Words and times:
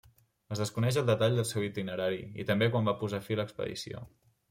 Es 0.55 0.61
desconeix 0.63 0.97
el 1.01 1.05
detall 1.11 1.37
del 1.41 1.47
seu 1.51 1.67
itinerari 1.67 2.19
i 2.45 2.49
també 2.53 2.73
quan 2.75 2.91
va 2.91 2.99
posar 3.05 3.25
fi 3.29 3.39
a 3.41 3.45
l'expedició. 3.45 4.07